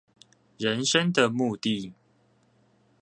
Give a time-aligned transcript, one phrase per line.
[0.57, 1.93] 人生的目的